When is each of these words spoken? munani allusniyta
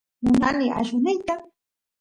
munani 0.25 0.73
allusniyta 0.73 1.33